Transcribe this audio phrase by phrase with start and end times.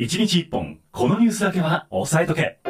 [0.00, 2.60] 1日1本、このニュースだけは押さえとけ。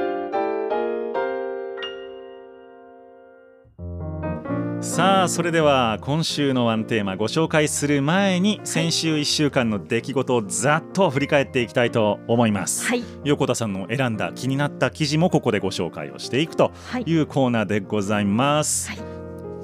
[4.80, 13.04] さあそれでは今週のワンテーマご紹介する前に先週1週間の出来事をざっと振り返っていきたいと思います、はい。
[13.24, 17.02] 横田さんの選んだ気になった記事もここでご紹介をしていくとはい。
[17.02, 18.98] いうコーナーでございます、はい。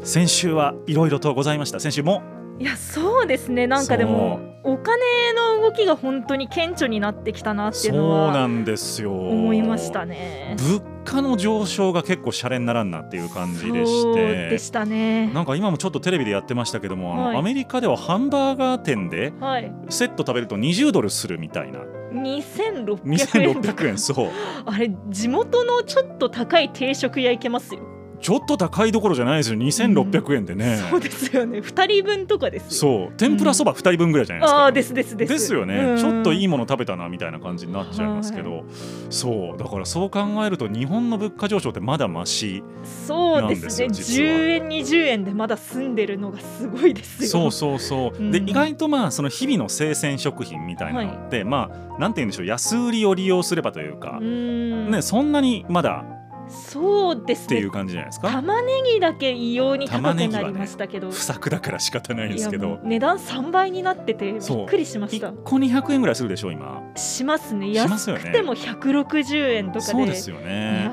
[0.02, 1.80] 先週はいろいろとございました。
[1.80, 2.22] 先週も
[2.58, 3.66] いやそうですね。
[3.66, 4.96] なんかでもお金
[5.32, 9.12] の動きが本当に顕著になってきたなってそいううのなはんですよ。
[9.12, 10.56] 思いましたね。
[10.58, 15.26] 物価の上昇が結構シャレにならんなっていう感じでしそうてでしたね。
[15.34, 17.36] なんか今もちょっとテレビでやってましたけども、はい。
[17.36, 21.80] アメリカではハンバーガー店ではい、セット食べると20ドルするみたいな。
[22.12, 24.30] 2600円と2600か円そう。
[24.64, 27.80] あれ地元のちょっと高い定食屋行けますよ。
[28.24, 29.58] ちょっと高いどころじゃないですよ。
[29.58, 31.60] 2600円でね、そうですよね。
[31.60, 32.70] 二人分とかですよ。
[32.70, 33.12] そう。
[33.18, 35.32] 天ぷらそば2人分ぐらいじゃないですか、ああですですです。
[35.34, 35.98] ですよね、うん。
[35.98, 38.64] ちょっといいもの食べたなみたいな感じになっちゃいますけど、
[39.10, 39.58] そう。
[39.58, 42.62] だからそう考えると日本の物価上昇ってまだマシ
[43.06, 43.86] そうですね。
[43.88, 44.28] なんですよ実は。
[44.30, 47.28] 10円20円でまだ住んでるのがすごいですよ。
[47.28, 48.30] そうそうそう、うん。
[48.30, 52.46] で意外とまあその日々の生鮮食品みたいなのって、まあなんて言うんでしょう。
[52.46, 54.90] 安売りを利用すればというかう、ん。
[54.90, 56.06] ねそんなにまだ
[56.48, 57.44] そうですね。
[57.44, 57.70] っていう。
[57.70, 58.30] 感じじゃないですか？
[58.30, 62.78] 玉ねぎだけ異様に高くなりましたけど、不作だから仕方ないですけど。
[62.84, 65.30] 値段3倍になっててびっくりしました。
[65.30, 66.82] 1個200円ぐらいするでしょ今。
[66.94, 67.72] しますね。
[67.72, 69.92] 安くても160円とかで。
[69.92, 70.90] そうですよいね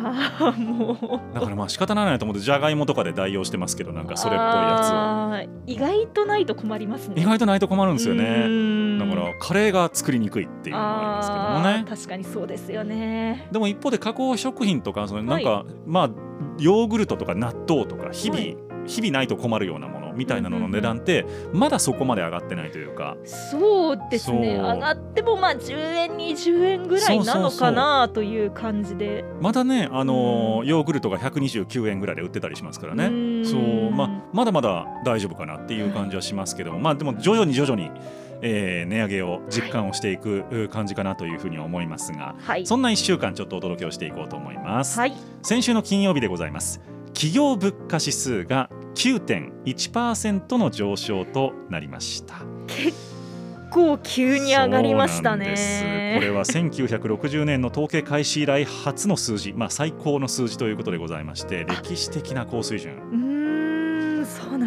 [0.57, 1.33] もう。
[1.35, 7.15] だからまあ仕方ないなと思ってじゃがいもとかで代用してますけどなんかそれっぽいやあー意外とないと困りますね。
[7.15, 11.85] つ意外とないと困るんですようねだからカレーが作りにくいっていうのがありますけどもね。
[11.87, 13.47] 確かにそうですよね。
[13.51, 16.09] でも一方で加工食品とかそのなんか、まあ
[16.59, 18.57] ヨーグルトとか納豆とか日々、はい。
[18.87, 23.15] 日々ないと困るようなものみたいなのの値段ってまだそこまで上がってないというか。
[23.25, 24.55] そうですね。
[24.55, 29.23] 上がってもまあ10円20円ぐらいなのかなという感じで。
[29.39, 33.45] まだね、あのヨーグルトが129円ぐらいで売ってたりしますからね。
[33.45, 33.91] そう。
[33.91, 37.91] まあ、まだまだ大丈夫かなっていう感じはしますけども、まあ、でも徐々に徐々に、
[38.41, 42.65] えー値上げを実感をしていくう感じかなというふうに思いますが、はい。
[42.65, 44.99] そんな1週間ちょっとお届けをしていこうと思います。
[44.99, 45.13] はい。
[45.43, 46.81] 先週の金曜日でございます。
[47.13, 52.41] 企業物価指数が9.1%の上昇となりました。
[52.67, 52.97] 結
[53.71, 56.15] 構急に上がりましたね。
[56.15, 63.30] これは1960年の統計開始以来初の数字、まあ、最高の数字ということでございまして歴史的な高水準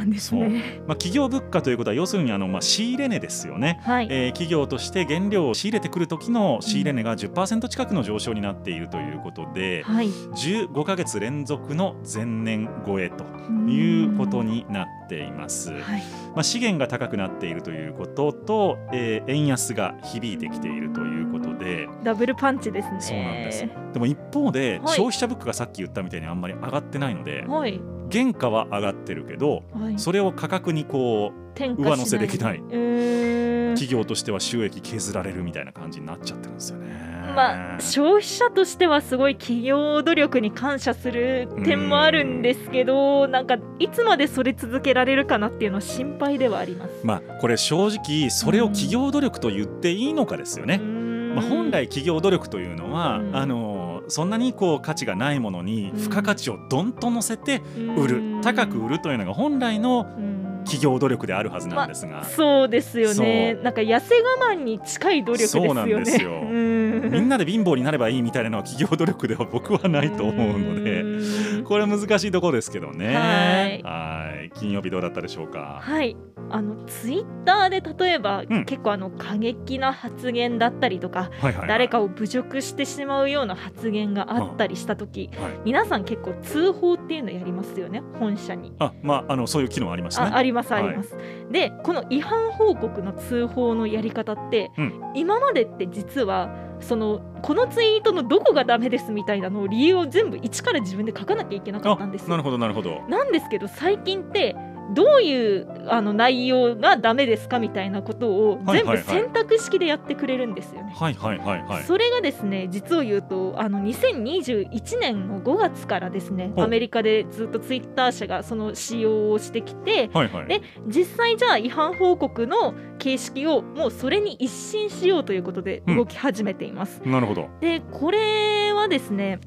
[0.05, 0.83] なんですね。
[0.87, 10.09] まあ、企業物価ということは要するにあの、まあ、仕入れ値ですよね、はい、えー企業として原料を仕入れてくる時の仕入れ値が10%近くの上昇になっているということで、はい。
[10.09, 13.25] 15ヶ月連続の前年超えと
[13.69, 15.73] いうことになっています。
[15.73, 16.03] はい。
[16.35, 23.01] まあ、資源が高くなっているということと、えー円安が響いてきているということで、ダブルパンチですね。
[23.01, 23.67] そうなんです。
[23.93, 24.97] でも一方で、はい。
[24.97, 27.81] 消費者物価がさっき言ったみたいにあんまり上がってないので、はい
[28.13, 29.99] 原価は上がってるけど、はい。
[29.99, 32.59] それを価格にこう上乗せできない。
[32.59, 33.51] うー。
[33.73, 37.15] ん企業としては収益削られるみたいな感じになっちゃってるんですよね。
[37.35, 46.91] まあ消費者としてはすごい企業努力に感謝する点もあるんですけどなんかいつまでそれ続けられるかなっていうのは心配ではあります。
[47.03, 50.79] まあこれ正直それを企業努力と言っていいのかですよね。
[50.79, 53.37] まあ、本来企業努力というのは、うん。
[53.37, 53.74] あの
[54.09, 55.99] そんなにこう価値がないものにうん。
[55.99, 57.63] 付加価値をどんと乗せて
[57.97, 60.45] 売る、うん高く売るというのが本来のうん。
[60.65, 63.57] 企業努力であるはずなんですが、そうですよね。
[63.59, 65.69] そなんか痩せ我慢に近い努力ですよね。
[65.69, 66.31] そうなんですよ。
[66.43, 66.74] うん
[67.15, 71.03] みんなで貧乏になればいいみたいなのは企業努力では僕はないと思うので。
[71.03, 71.65] うん。
[71.65, 73.15] これは難しいところですけどね。
[73.15, 73.83] はい。
[73.83, 74.51] はい。
[74.55, 75.81] 金曜日どうだったでしょうか？
[75.83, 76.17] はい、
[76.51, 78.65] あのツイッターで例えば、うん。
[78.65, 81.69] 結構あの過激な発言だったりとか、はいはいはい。
[81.69, 85.53] 誰かを侮辱してしまうような発言があったりした時、はい。
[85.65, 88.03] 皆さん結構通報っていうのやりますよね？
[88.19, 88.75] 本社に。
[88.79, 90.27] あまああのそういう機能ありますね。
[90.27, 90.85] あありますはい。
[90.85, 91.17] あります、
[91.51, 95.01] でこの違反報告の通報のやり方って、うん。
[95.15, 96.49] 今までって実は
[96.81, 103.03] そのこのツイートのどこがダメですみたいなのを理由を全部一から自分で書かなきゃいけなかったんですよなるほどなるほど。
[103.09, 104.57] なんですけど最近って
[104.93, 110.93] どういうあの内容がダメですかみたいなことを全部選択式でやってくれるんですよね。
[110.95, 111.83] はいはいはいはい。
[111.85, 120.47] それがですね実を言うとあの2021年の5月からですねアメリカでずっとツイッター社がその使用をしてきてはいはい。
[120.49, 127.01] で実際じゃあ違反報告の形式をもうそれに一新しようということで動き始めています。
[127.05, 127.49] なるほど。
[127.61, 129.41] でこれはですね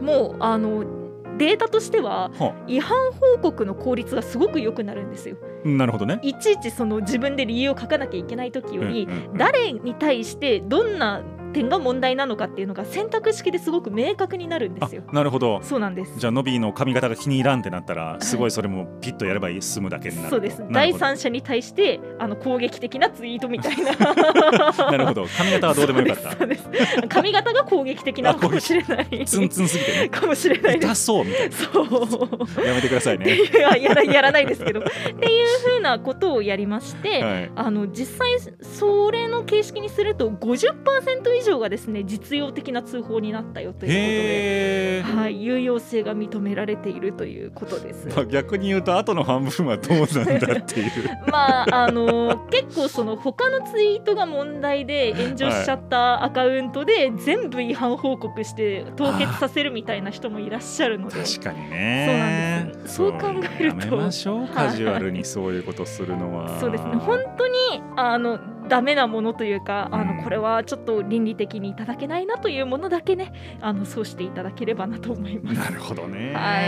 [0.00, 1.01] もうあの
[1.38, 5.36] データとしてはは違反報告の効率がすごく良くなるんですよ。
[5.64, 6.18] なるほどね。
[6.22, 15.02] いちいちその自分で理由を書かなきゃいけない時より、誰に対してどんな点が問題なのかっていうのが選択式ですごく明確になるんですよ。
[15.06, 15.60] あなるほど。
[15.62, 16.18] そうなんです。
[16.18, 20.36] じゃあノビーの髪型が気に入らんってなったらすごいそれもピッとやれば済むだけになると。
[20.36, 20.64] そうです。
[20.70, 23.92] 第三者に対してあの攻撃的なツイートみたいな。
[24.90, 25.26] なるほど。
[25.36, 27.08] 髪型はどうでもよかった。
[27.08, 29.24] 髪型が攻撃的なのかもしれない。
[29.26, 30.08] ツンツンすぎてね。
[30.08, 30.78] かもしれない。
[30.80, 31.56] で痛すそうみたいな。
[31.56, 32.66] そう。
[32.66, 33.30] やめてくださいね。
[33.30, 34.80] いうややらやらないですけど。
[34.80, 37.50] っていうふうなことをやりまして、はい。
[37.54, 38.28] あの実際
[38.62, 48.08] それの形式にすると50%以上がですね実用的な通報になったよということで、はい、有用性が認められているということです。
[48.08, 50.90] まあ、逆に言うと後の半分はどうなんだっていう。
[51.30, 61.22] まああの結構その他のツイートが問題で炎上しちゃったアカウントで全部違反報告して凍結させるみたいな人もいらっしゃるので。
[61.22, 62.06] 確かにね。
[62.08, 62.94] そうなんです。
[62.96, 63.18] そう考
[63.58, 63.86] えると。
[63.86, 64.46] やめましょう。
[64.48, 66.58] カジュアルにそういうことするのは。
[66.60, 66.96] そうですね。
[66.96, 67.54] 本当に
[67.96, 68.38] あの
[68.72, 75.58] ダメなものというかあうんのこれはちょっと倫理的にいただけないなというものだけねあのそうしていただければなと思います。
[75.58, 76.60] なるほどね、、は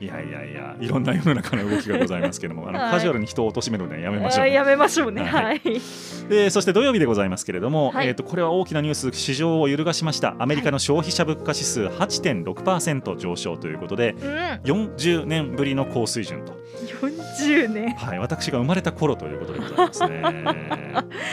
[0.00, 5.22] いやいやいやいろんな世の中の動きがございますけどもあの、はいカジュアルに人を貶めるのはやめましょうね、あやめましょうね。
[5.22, 5.80] ははいい。
[6.28, 14.28] でそして土曜日でございますけれども、はいえー、とこれは大きなニュース市場を揺るがしましたアメリカの消費者物価指数8.6%上昇ということでうん。
[14.64, 16.52] 40年ぶりの高水準と、
[17.00, 17.94] 40年。
[17.94, 20.22] はい、私が生まれた頃ということでございますね。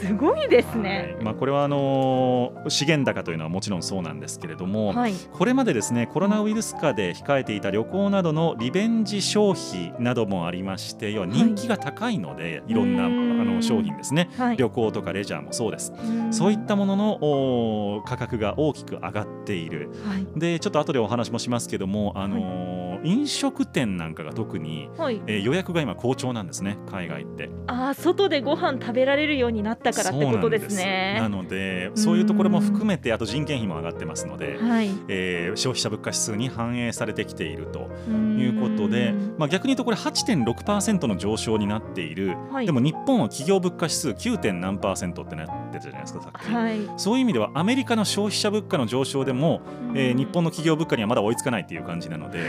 [0.00, 1.14] すごいですね。
[1.16, 5.14] はいまあ、これはあのー資源高というのはもちろんそうなんですけれども、はい。
[5.32, 14.56] これまでですねコロナウイルス禍で控えていた旅行などのリベンジ消費などもありまして要は人気が高いので、い、ろんなあの商品ですねはい。
[14.56, 20.26] 旅行とかレジャーもそうですうんそういったものの価格が大きく上がっているはい。
[20.38, 25.20] でちょっと後でお話もしますけども、あのー飲食店なんかが特に、はい。
[25.26, 27.50] えー予約が今好調なんですね海外って。
[27.66, 31.18] ああ、外でご飯食べられるようになったからってことですね。
[31.20, 34.90] なのでそういうところも含めてあと人件費も上がってますので、はい。
[35.08, 44.38] えー消費者物価指数に反映されてきているとということでん、まあ、逆に言うとこれ8.6%の上昇になっている、はいでも日本は企業物価指数 9.
[44.38, 46.78] 点何パーセントってなってたじゃないですかさっき、はい。
[46.96, 49.62] そういう意味ではアメリカの消費者物価の上昇でも、
[49.94, 52.40] えー日本の企業物価にはまだ追いつかないっていう感じなので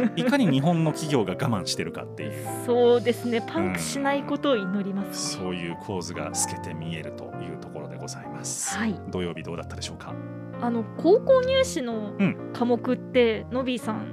[0.16, 2.32] いかに日本の企業が我慢してるかっていう。
[2.66, 3.42] そうですね。
[3.46, 5.42] パンクしないことを祈ります、ね。
[5.44, 8.76] そういう構図が透けて見えるというところでございます。
[8.76, 8.94] はい。
[9.10, 10.14] 土曜日どうだったでしょうか？
[10.60, 12.36] あの高校入試のうん。
[12.52, 14.06] 科目って、のびーさん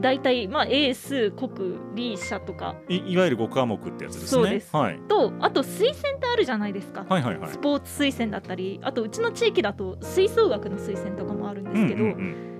[0.00, 2.74] 大体まあ英数国理社とか。
[2.88, 4.26] いいわゆる5科目ってやつですね。
[4.26, 4.74] そうです。
[4.76, 7.50] はい、とあと推薦ってあるじゃないですか、はいはいはい。
[7.50, 12.51] スポーツ推薦だったりあとうちの地域だと吹奏楽の推薦とかもあるんですけど、うんうんうん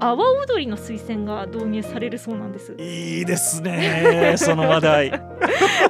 [0.00, 2.74] 阿波踊りの推薦が導入されるそうなんです。
[2.78, 5.10] いいですねその話題。
[5.10, 5.22] は い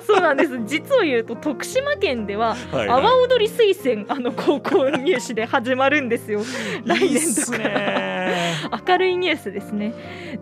[0.07, 0.59] そうなんです。
[0.67, 2.89] 実を言うと徳島県でははい。
[2.89, 6.41] 阿波踊り推薦あの高校入試で始まるんですよ。
[6.85, 9.93] 来年度か明るいニュースですね。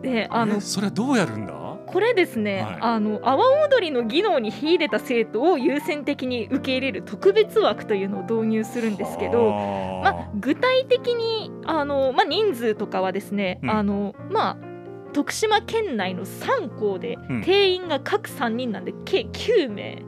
[0.02, 1.52] であのえそれはどうやるんだ？
[1.86, 2.78] これですね、はい。
[2.80, 13.70] あの阿波踊りの技能に秀でた生徒を優先的に受け入れる特別枠というのを導入するんですけど、はまあ、具体的にあの、まあ、人数とかはですね、うん。
[13.70, 14.56] あのまあ
[15.12, 17.42] 徳島県内の3校でうん。
[17.42, 20.02] 定員が各3人なんで計9名、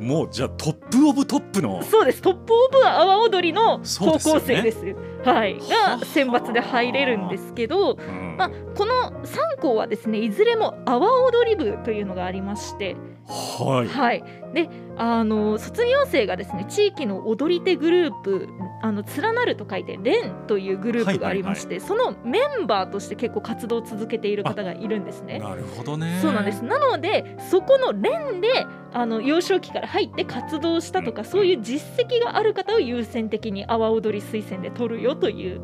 [0.00, 1.82] もうじゃあ top of top の。
[1.82, 2.22] そうです。
[2.22, 4.84] top of 阿波踊りの高校生です
[5.26, 8.36] はい、はあが選抜で入れるんですけど、うん。
[8.36, 13.88] まあ、この3校はですねいずれも阿波踊り部というのがありまして、はい。
[13.88, 14.68] はい、で
[14.98, 18.48] あの卒業生がですね地域の踊り手グループ
[18.82, 25.38] あの連なると書いて連というグループがありまして、そのメンバーとして結構活動を続けている方がいるんですね。
[25.38, 26.18] なるほどね。
[26.22, 26.64] そうなんです。
[26.64, 31.28] なのでそこの連であの幼少期から入って活動したとか、うん。
[31.28, 35.60] そういう実績がある方を優先的に阿波踊り推薦で取るよという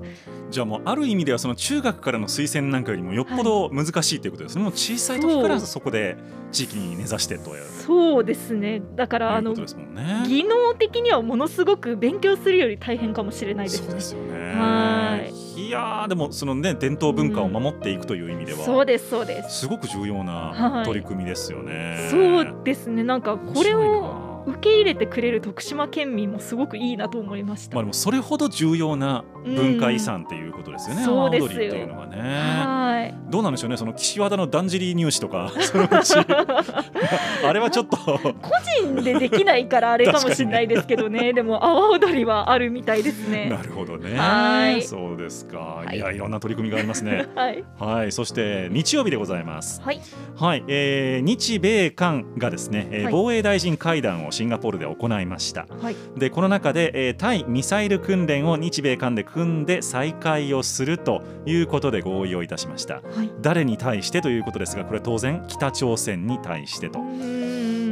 [0.52, 6.16] じゃあもうある意味ではその中学からの推薦なんかよりもよっぽど難しいということですね、もう小さい時からそこで
[6.52, 10.24] 地域に根ざしてというそうですねだからあのね。
[10.28, 14.00] 技能的にはものすごく勉強するより大変かもしれないですねそうで。
[14.00, 14.52] すよね。
[14.54, 19.60] はいいやーでもそのね伝統文化を守っていくという意味では、そうですそうです。
[19.60, 22.08] すごく重要はない取り組みですよね。
[22.10, 27.76] そうですねなんかこれをな受け入れてくれる徳島県民もすごくいいなと思いました。
[27.76, 31.48] まあでもそれほど重要な文化遺産っていうことですよね、そうですよ。
[31.48, 32.18] っていうのがね。
[32.20, 33.14] はい。
[33.30, 35.52] どうなんでしょうねその岸和田のだんじり入試とか。
[35.60, 36.14] そのうち。
[37.44, 37.96] あれはちょっと。
[37.96, 38.32] 個
[38.82, 41.32] 人でできないからあれかもしれないですけどね。
[41.32, 43.48] でも阿波踊りはあるみたいですね。
[43.48, 44.16] なるほどね。
[44.16, 44.82] はい。
[44.82, 45.96] そうですか、はい。
[45.96, 47.26] い、やいろんな取り組みがありますね。
[47.34, 47.64] はい。
[47.78, 48.12] はい。
[48.12, 49.80] そして日曜日でございます。
[49.82, 50.00] はい。
[50.36, 53.12] はい、えー日米韓がですね、えーはい。
[53.12, 55.66] 防衛大臣会談をシンガポールで行いました。
[55.80, 55.96] はい。
[56.16, 62.94] でこの中で、えー対ミサイル訓練を日米韓で組んで再開をするということで合意をいたしました。
[62.94, 63.30] はい。
[63.40, 67.00] 誰に対してということですがこれ当然北朝鮮に対してと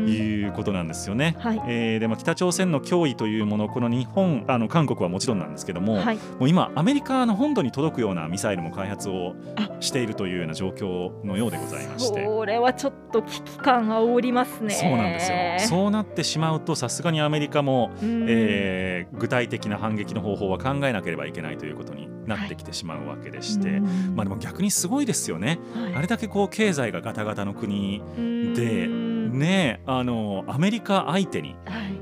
[0.07, 1.37] いうことなんですよね。
[1.39, 1.63] はい。
[1.67, 6.17] えーでも北朝鮮の脅威というものこの日本あの韓国はもちろんなんですけども、はい。
[6.17, 9.71] もう今アメリカの本土に届くようなミサイルも開発をあ。
[9.81, 12.25] しているというような状況のようでございまして。
[12.25, 14.75] それはちょっと危機感煽りますね。
[14.75, 15.39] そうなんですよ。
[15.81, 18.27] そうなってしまうとさすがにアメリカも、うん。
[18.29, 24.15] えー具体的な反撃の方法は考えなければいけないということになってきてしまうわけでして、うん。
[24.15, 25.95] まあでも逆にすごいですよね、はい。
[25.95, 28.55] あれだけこう経済がガタガタの国うん。
[28.55, 28.89] で
[29.31, 32.01] ねあのアメリカ相手にはい。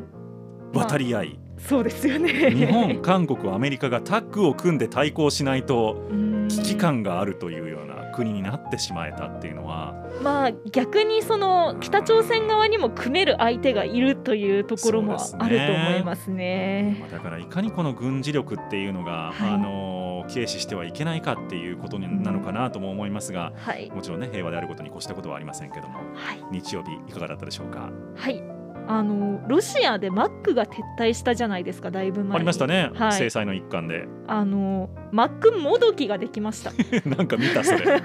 [0.75, 2.50] 渡り合い、そうですよね。
[2.50, 6.49] 日本韓国アメリカがタッグを組んで対抗しないとうん。
[6.49, 16.96] 危機感があるというような国になってしまえたっていうのはまあ逆にその北朝鮮側にも組める相手がいるというところもあると思いますね。
[17.00, 19.50] まあだからいかにこの軍事力っていうのが、はい。
[19.50, 19.96] あの
[20.28, 27.90] 軽視してはいけないかっていうことになのかなとも思いますが、はい、もちろんね平和であることに越したことはありませんけどもはい、日曜日いかがだったでしょうか？
[28.14, 28.42] はい、
[28.90, 32.35] あのロシアでマックが撤退したじゃないですかだいぶ前に。
[32.37, 33.12] ありましたね、はい。
[33.12, 34.09] 制裁の一環で。
[34.26, 36.73] あのマックもどきができました。
[37.09, 37.85] なんか見たそれ。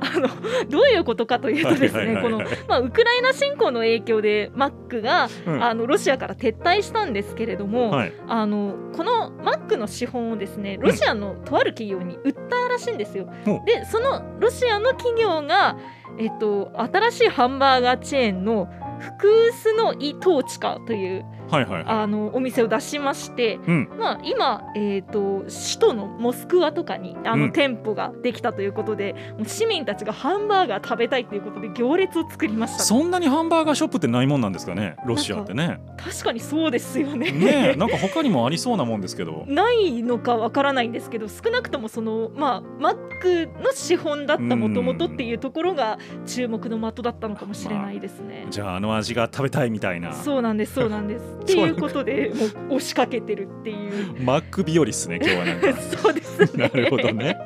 [0.00, 0.28] あの
[0.70, 5.62] どういうことかというとですねこの、まあ、ウクライナ侵攻の影響でマックが、うん。
[5.62, 8.12] あのロシアから撤退したんですけれども、はい。
[8.26, 13.28] あのこのマックの資本をですねロシアのとある企業に売ったらしいんですよ。
[13.44, 15.76] ほうでそのロシアの企業が、
[16.18, 21.84] えっと、新しいハンバーガーチェーンの福臼の伊藤地下というはいはいはい。
[21.86, 23.88] あのお店を出しまして、うん。
[23.98, 27.52] まあ、今、えー、と首都のモスクワとかにあの、うん。
[27.52, 32.82] 店舗ができたということでもう市民たちがハンバーガー食べたいということで行列を作りました。
[32.82, 34.96] そんなにハンバーガーショップってないもんなんですかね？
[35.06, 35.80] ロシアってね。
[35.96, 37.30] 確かにそうですよね。
[37.30, 39.44] ねえなんか他にもありそうなもんですけど。
[39.46, 48.46] ないのかわからないんですけど少なくともそのまあマックの資本だったもともとっていうところが注目の的だったのかもしれないですね。
[48.50, 50.12] じゃああの味が食べたいみたいな。
[50.12, 51.33] そうなんですそうなんです。
[51.42, 54.22] っていうことでもう押しかけてるっていう。
[54.22, 56.68] マック日和ですね今日はなんか そうですね。
[56.68, 57.36] なるほどね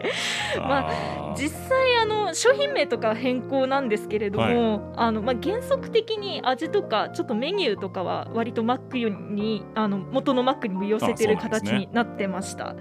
[0.56, 12.76] まあー実際あの商品名とか変更なんですけれども、あのまあ、原則的に味とかちょっとメニューとかは割とマックにあの元のマックに寄せてる形になってました。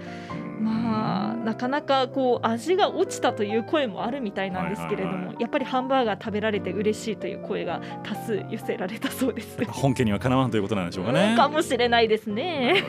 [0.60, 9.64] まあなかなかこう味が落ちたという声もあるみたいなんですけれども、はいはいはいやっぱりハンバーガー食べられて嬉しいという声が多数寄せられたそうです。
[9.66, 11.36] 本家にはかなわんということなんでしょうかね。
[11.36, 12.84] かもしれないですなね。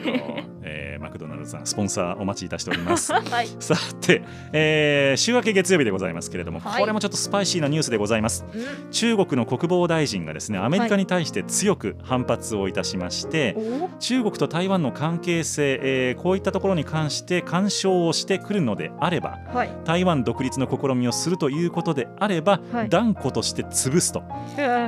[0.64, 3.14] えーマクドナルドさんスポンサーお待ちいたしております。
[3.14, 3.48] はい。
[3.60, 6.82] さて、えー週明け月曜日でございますけれども、はい。
[6.82, 8.46] これもちょっとスパイシーなニュースでございます。
[8.52, 8.92] うん。
[8.92, 19.70] 中国の国防大臣がですねアメリカに対して強く反発をいたしまして、お中国と台湾の関係性、えーこういったところに関して干渉をしてくるのであればはい。
[19.86, 22.90] 台湾独立の試みをするということであれば、はい。
[22.90, 24.24] 断固として潰すと。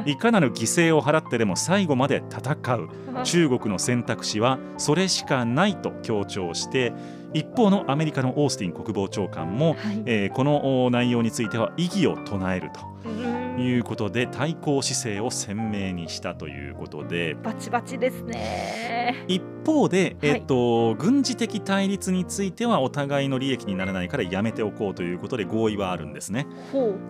[0.05, 2.89] いかなる犠牲を払ってでも最後まで戦う。
[3.23, 6.93] 中国の選択肢はそれしかないと強調して
[7.33, 10.03] 一方のアメリカのオースティン国防長官も、はい。
[10.05, 19.25] えーこのお内容については異議を唱えるとうんいうことで対抗姿勢を鮮明にしたということでバチバチですね。
[19.27, 26.47] 一方で、はいえっと軍事的対立についてはお互いの利益にならないからやめておこうということで合意はあるんですね。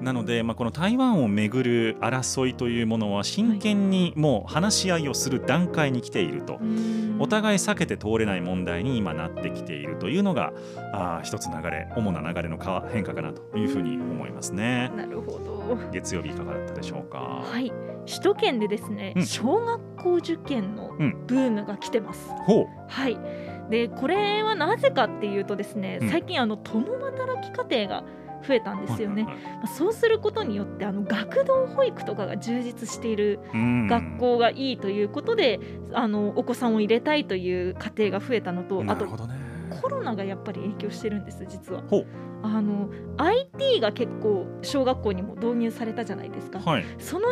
[0.01, 6.59] なので、まあ、この台湾をめぐる争いというものは真剣にもう話し合いをする段階に来ていると。
[7.19, 10.53] お互い避けて通れない問題に今なってきているというのが
[10.91, 15.77] あー一つ流れ主な流れのか変化かなというふうに思いますねなるほど。
[15.91, 17.43] 月曜日いかがだったでしょうか？
[17.43, 17.71] はい。
[18.07, 22.29] 首都圏でですね、うん小学校受験のうんブームが来てます。
[22.45, 23.17] ほうはい。
[23.69, 28.03] でこれはなぜかっていうとですね、うん最近あの共働き家庭が
[28.47, 29.23] 増えたんですよね。
[29.23, 29.31] ま
[29.63, 35.59] あそうすることによってあの学童保育とかが充実しているうん学校がいいということで、
[35.93, 39.05] あのお子さんを入れたいという家庭が増えたのとあと
[39.81, 41.83] コロナがやっぱり影響してるんです実は。
[42.43, 46.85] あの IT が結構小学校にも導入されたじゃないですか、はい。
[46.97, 47.27] その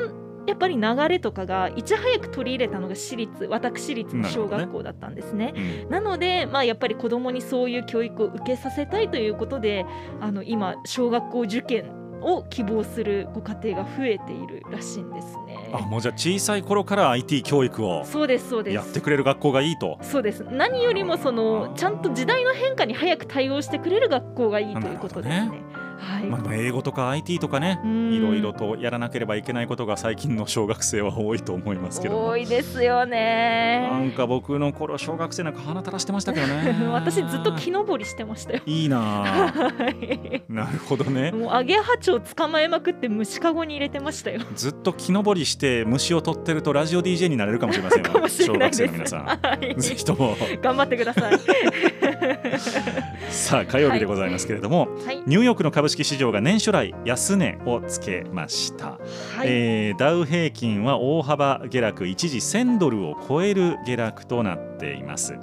[0.48, 5.54] やっぱり流れとかがいち早く取り入れたのが私立私立の小学校だったんですね。
[5.56, 5.90] うん。
[5.90, 9.86] なので、まあ、やっぱり子どもにそういう教育を受けさせたいということで
[10.20, 15.70] あの今小学校受験を希望するご家庭が増えているらしいんですね。
[15.72, 19.98] あもうじゃあ小さい頃から IT 教育をそうですそうですやってくれる学校がいいと？
[20.02, 25.62] そうです何よりもそのちゃんと時代の変化に早く対応してくれる学校がいいということですね。
[26.00, 34.14] はい、まあ、英語とか IT とかねうんいろいろとやらなければいけないことが最近の小学生は多いと思いますけども多いですよなんね。
[34.16, 38.62] か僕の頃小学生なんか鼻垂らしてましたけどね私ずっと木登りしてましたよ。
[38.66, 44.42] いいなあはいなるほどねもうアゲハチョウ捕まえまくって虫かごに入れてましたよ。
[44.56, 48.14] ずっと木登りして虫を取ってるとラジオ DJ になれるかもしれません小
[48.58, 48.74] 学。
[48.74, 51.40] 生の皆さんはいぜひとも頑張ってください。
[53.30, 55.22] さあ火曜日でございますけれども、はい。
[55.26, 58.98] ニューヨークの株式市場が年初来安値をつけました、は
[59.44, 59.48] い。
[59.48, 65.34] えーダウ平均は大幅下落一時1000ドルを超える下落となっています。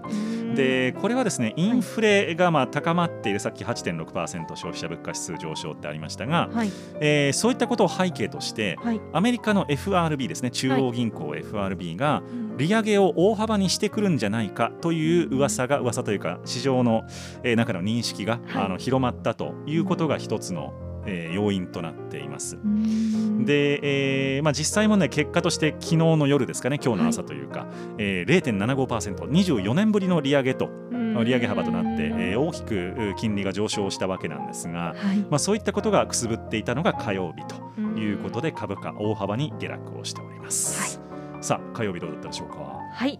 [0.55, 6.71] でこれはですねインフレがまあ高まっているさっき8.6%消費者物価指数上昇ってありましたが、はい。
[7.01, 9.01] えーそういったことを背景としてはい。
[9.13, 12.23] アメリカの FRB ですね中央銀行 FRB が
[12.57, 17.05] 利上げを大幅にしてくるんじゃないかという噂が噂というか市場の、
[17.43, 18.65] えー中の認識が、はい。
[18.65, 20.73] あの広まったということが一つの、
[21.07, 22.57] えー要因となっています。
[22.57, 27.67] うん、で、えーまあ、実際もね結果として昨日の夜ですかね今日の朝というか、
[27.99, 35.19] えー、0.75%24 年ぶりの利上げとうん利上げ幅となって、えー大きくう金利が上昇したわけなんですが、はい。
[35.31, 41.01] まあ、そういったことがくすぶっていたのが火曜日とうんいうことで株価大幅に下落をしております。
[41.41, 42.57] さあ火曜日どうだったでしょうか？
[42.93, 43.19] はい。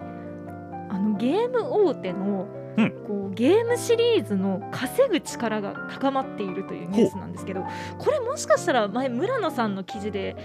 [0.89, 1.59] あのゲーム
[1.89, 2.47] 大手の、
[2.77, 2.91] うん。
[3.07, 7.65] こうゲームシリーズの稼ぐ力が高まっているというニュースなんですけど
[7.99, 10.37] これもしかしたら前村野さんの記事で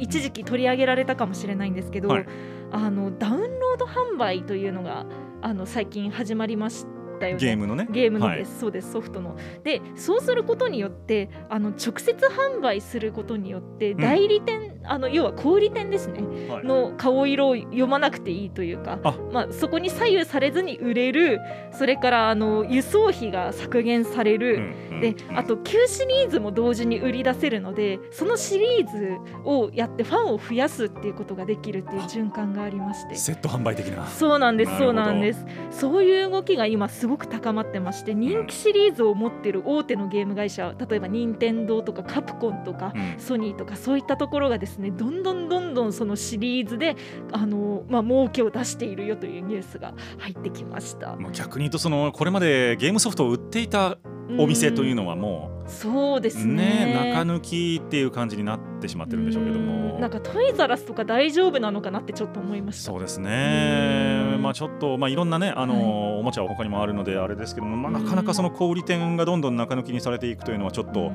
[0.00, 2.26] 一時期取り上げられたかもしれないんですけど、はい。
[2.70, 5.06] あのダウンロード販売というのが
[5.40, 6.84] あの最近始まりまし
[7.18, 7.40] たよね。
[7.40, 7.88] ゲームのね。
[7.90, 8.38] ゲームのはい。
[8.38, 9.36] です、そうですソフトの。
[9.64, 16.20] でそうすることによってあの直接販売することによって代理店、あの要は小売店ですね。
[16.48, 16.64] はい。
[16.64, 19.14] の顔色を読まなくていいというかあ。
[19.32, 21.40] まあ、そこに左右されずに売れる
[21.72, 25.38] それからあの輸送費が削減される、うんうんでうん。
[25.38, 33.14] あと旧シリーズも同時に売り出せるのでそのシリーズをやってファンを増やすっていうことができるっていう循環がありまして。
[33.14, 34.06] セット販売的な。
[34.06, 35.44] そうなんですそうなんです。
[35.70, 43.18] そういう動きが今すごく高まってまして人気シリーズを持ってる大手のゲーム会社例えば任天堂とかカプコンとかうん。
[43.18, 46.96] ソニーとかそういったところがですねどんどんどんどんそのシリーズで
[47.32, 51.16] あのまあ儲けを出しているよというニュースが入ってきました。
[51.16, 53.98] まあ逆に言うとそのこれまでゲームソフトを売っていた
[54.36, 56.86] お店というののはもそうですうね。
[56.86, 59.98] ね中抜きっていう感じになってしまってるんでしょうけどうも。
[59.98, 62.90] んなんかトイザラスとか大丈夫なのかなってちょっと思いました。
[62.90, 64.32] そうですね。
[64.34, 64.42] うん。
[64.42, 71.12] まあちょっとまあいろんなねあのおもちゃは他にもあるのであれですけどもまあなかなかその小売店がどんどん中抜きにされていくというのはちょっと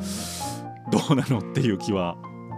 [0.92, 2.16] どうなのっていう気は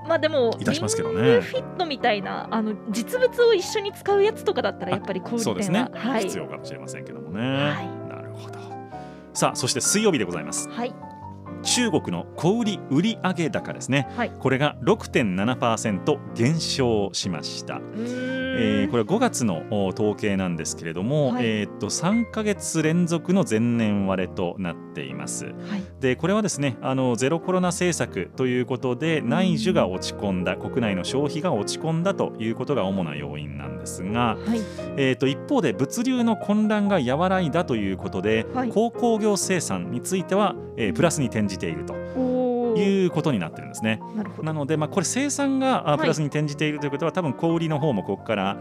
[0.07, 1.41] まあでもいたしますけどね。
[1.41, 5.87] フィットみたいなあの実物を一緒に使うやつとかだったらやっぱり小売そうですね。
[5.93, 6.23] 店は、はい。
[6.23, 7.41] 必要かもしれませんけどもね。
[7.41, 8.04] はい
[9.35, 10.69] さあそして水曜日でございます。
[10.69, 10.95] はい。
[11.63, 14.07] 中国の小売売上高ですね。
[14.15, 14.31] はい。
[14.39, 17.81] これが6.7%減少しました。
[18.57, 21.45] えーこれは5月のお統計なんですけれども、はい。
[21.45, 25.45] えーっと3ヶ月連続の前年割れとなっています。
[25.45, 25.55] はい。
[25.99, 34.61] でこれはですねあのゼロコロナ政策ということで内需が落ち込んだ国内の消費が落ち込んだということが主な要因なんですが、はい。
[34.97, 38.69] えーっと一方で物流の混乱が和らいだということで、はい。
[38.69, 41.93] 鉱工業生産については、えープラスに転じていると
[42.77, 43.99] いうことになってるんですね。
[44.41, 48.57] なので、まあ、これ生産がプラスに転じているということは、多分小売りの方もここから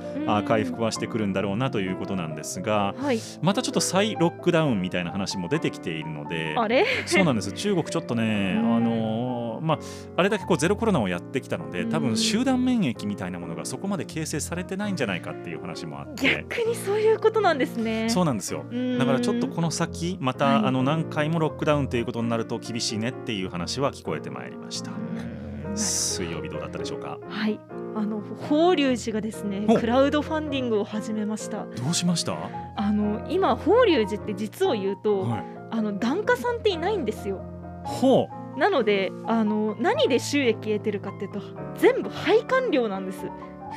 [0.46, 3.20] 回復はしてくるんだろうなということなんですがはい。
[3.42, 6.84] またちょっと再ロックダウンみたいな話も出てきているのであれ？
[7.06, 7.52] そうなんです。
[7.52, 9.78] 中国ちょっとね、うんあのーまあ、
[10.16, 12.02] あれだけこうゼロコロナをやってきたので多うん。
[12.04, 16.44] 分集団免疫みたいなものがそこまで形成されてないんじゃないかっていう話もあって。
[16.48, 18.08] 逆にそういうことなんですね。
[18.08, 18.64] そうなんですよ。
[18.70, 18.98] うん。
[18.98, 20.64] だからちょっとこの先また、はい。
[20.66, 24.90] あの何回もロックダウンということになると厳しいねっていう話は聞こえてまいりました。
[24.90, 25.76] うん。
[25.76, 27.18] 水曜日どうだったでしょうか？
[27.28, 27.58] はい。
[27.96, 31.64] あの法隆寺がですねクラウドファンディングを始めました。
[31.64, 35.26] どうしました、はあの今法隆寺って実を言うと、い、
[35.70, 37.40] あの檀家さんっていないんですよ。
[37.84, 41.40] ほうなのであの何で収益得てるかっていうと
[41.76, 43.26] 全部配管料なんです。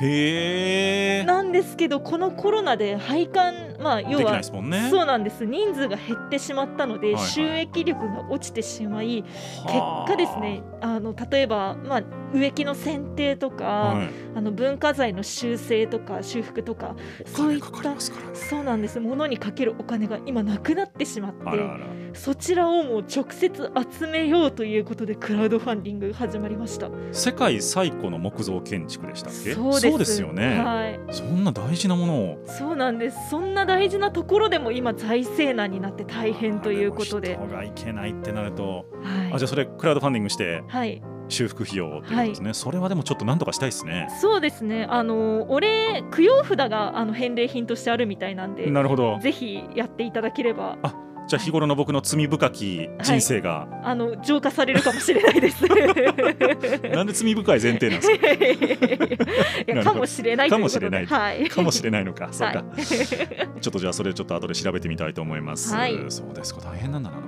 [0.00, 1.24] へえ。
[1.24, 4.88] なんですけどこのコロナで配管まあ要はですもんね。
[4.90, 5.44] そうなんです。
[5.44, 10.08] 人数が減ってしまったので、はいはい収益力が落ちてしまい結はあ。
[10.08, 14.08] 果ですねあの例えば、まあ、植木の剪定とか、はい。
[14.34, 16.94] あの文化財の修正とか修復とか
[17.26, 17.94] そういった
[18.34, 19.00] そうなんです。
[19.00, 21.38] ものにかけるお金が今なくなってしまって
[22.12, 26.88] そちらをもう直接集めようということでクラウドファンディングが始まりました。
[27.12, 29.54] 世界最古の木造建築でしたっけ？
[29.54, 30.20] そうです。
[30.22, 31.00] よね、はい。
[31.10, 32.38] そんな大事なものを。
[32.46, 33.16] そうなんです。
[33.30, 37.34] そんな大事なところでも今財政難になって大変ということで。
[37.34, 39.32] 人がいけないってなると、はい。
[39.34, 40.62] あじゃあそれクラウドファンディングして。
[40.68, 44.08] はい修復費用っていうことですね、それはでもちょっとなんとかしたいですね。
[44.20, 44.86] そうですね。
[44.88, 49.18] あのお礼供養札があの返礼品としてあるみたいなんでなるほど。
[49.20, 50.78] ぜひやっていただければ。
[51.28, 55.62] じゃあ日頃の僕の罪深き人生が、あの浄化されるかもしれないです。
[56.90, 59.92] なんで罪深い前提なんですか？
[59.92, 61.46] かもしれないかもしれないはい。
[61.50, 62.28] かもしれないのか。
[62.32, 62.82] そうか、はい。
[63.60, 65.98] ちょっとじゃあそれちょっと後で調べてみたいと思います、はい。
[66.08, 66.54] そうです。
[66.54, 67.18] か大変なんだな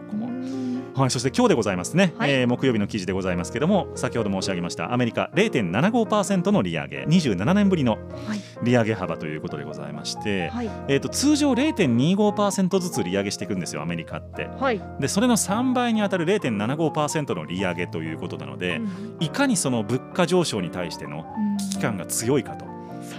[1.00, 14.82] はい、そして今日でございますね、はいえー木曜日の記事でございますけども先ほど申し上げましたアメリカ0.75%の利上げ27年ぶりのはい利上げ幅ということでございまして、はいえー、と通常0.25%ずつ利上げしていくんですよアメリカってはい。
[15.00, 21.24] でそれの3倍に当たる0.75%の利上げということなので、うんいかにその物価上昇に対しての
[21.58, 22.64] 危機感が強いかと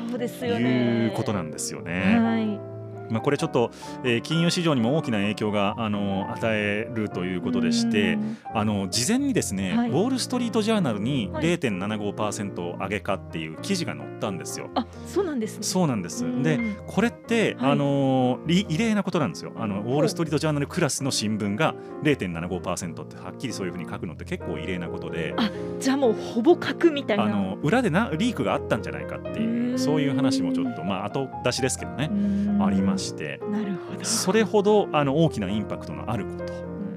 [0.09, 1.05] そうですよね。
[1.05, 2.19] いうことなんですよね。
[2.19, 2.70] はい。
[3.11, 3.71] まあ、これちょっと、
[4.03, 8.37] えー金融市場にも大きな影響があの与えるということでしてうん。
[8.53, 9.89] あの事前にですね、はい。
[9.89, 11.45] ウォール・ストリート・ジャーナルにはい。
[11.57, 14.69] 0.75%上げかっていう記事が載ったんですよ。
[14.75, 15.63] あ、そうなんですね。
[15.63, 16.25] そうなんです。
[16.25, 16.43] うん。
[16.43, 17.71] でこれって、はい。
[17.71, 19.53] あのり異例なことなんですよ。
[19.57, 25.33] あのウォール・ストリート・ジャーナルクラスの新聞が0.75%ってはっきりそういうふうに書くのって結構異例なことで。
[25.37, 27.23] あじゃあもうほぼ角みたいな。
[27.25, 32.09] あの裏でなリークがあったんじゃないかっていううんそういう話もちょっとまあ後出しですけどね。
[32.11, 32.63] うん。
[32.63, 34.05] ありましてなるほど。
[34.05, 36.53] それほどあの大きなインパクトのあること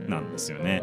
[0.09, 0.83] なんですよね。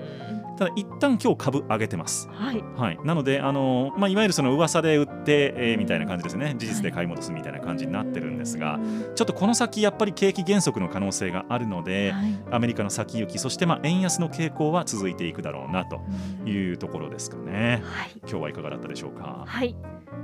[0.61, 2.29] ただ一旦今日株上げてます。
[2.29, 2.35] うん。
[2.35, 2.63] はい。
[2.77, 8.79] はい、なのであの、まあ、いわゆるその噂で売って、えーみたいな感じですね事実で買い戻すみたいな感じになってるんですが
[9.15, 16.01] ちょっとこの先やっぱり景気減速の可能性があるのではいアメリカの先行きそしてまあ円安の傾向は続いていくだろうなと
[16.41, 17.81] うんいうところですかね。
[17.83, 18.11] はい。
[18.19, 19.43] 今日はいかがだったでしょうか？
[19.47, 19.75] はい。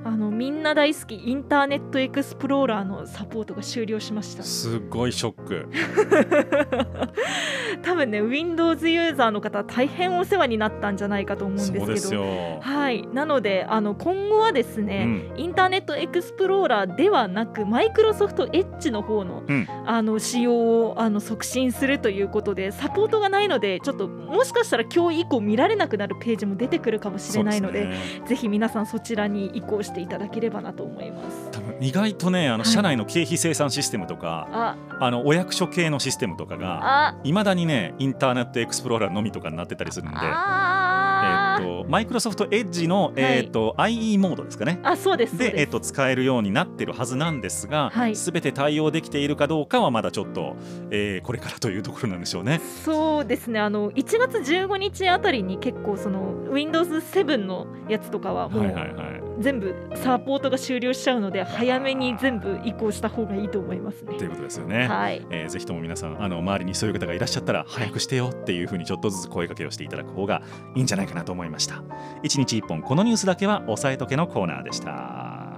[0.03, 4.43] あのみんな大好きインターネットエクスプローラーのサポートが終了しました。
[4.43, 5.69] すごいショック。
[7.83, 12.59] 多分ね Windows ユーザーの方大変お世話になったんじゃないかと思うんですけど。
[12.61, 13.07] はい。
[13.13, 19.67] なのであの今後はですうね、ん、インターネットエクスプローラーではなくマイクロソフトエッジの方の,、うん。
[19.85, 20.53] あの使用
[20.87, 27.97] をあの促進するということでサポートがないのでちょっともしかしたら今日以降見られなくなるページも出てくるかもしれないのでね。
[28.25, 31.51] ぜひ皆さんそちらに移行していただければなと思います。
[31.51, 34.75] 多分意外とねあのはい社内の経費生産システムとか、あ。
[34.99, 37.15] あのお役所系のシステムとかがあ。
[37.23, 40.17] いまだにねインターネットエクスプローラーのみとかになってたりするんで。
[40.19, 44.79] えあーー、とマイクロソフトエッジの、えーと IE モードですかね。
[44.83, 50.55] あそうですで、えー、と使えるようになってるはずなんですが、はいすべて対応できているかどうかはまだちょっと、
[50.91, 52.61] えーこれからというところなんでしょうね。
[52.85, 59.16] そうですねあの1月15日あたりに結構その Windows7 のやつとかはもはいうはいはい。
[59.39, 64.17] 全部サポートが終了しちゃうので早めに全部移行した方がいいと思いますね。
[64.17, 64.87] ということですよね。
[64.87, 65.25] はい。
[65.29, 70.41] えーぜひとも皆さんあの周りにそういう方がいらっしゃったら早くしてよっていうふうにちょっとずつ声かけをしていただく方が
[70.75, 71.83] いいんじゃないかなと思いました。
[72.23, 75.53] 一日一本このニュースだけは押さえとけのコーナーでした。